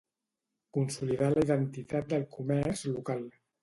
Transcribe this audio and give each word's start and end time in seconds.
consolidar 0.77 1.29
la 1.35 1.45
identitat 1.47 2.11
del 2.17 2.29
comerç 2.35 2.87
local 2.97 3.27